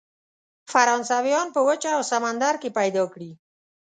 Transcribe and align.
فرانسویان 0.71 1.47
په 1.55 1.59
وچه 1.67 1.89
او 1.97 2.01
سمندر 2.11 2.53
کې 2.61 2.69
پیدا 2.77 3.03
کړي. 3.13 3.31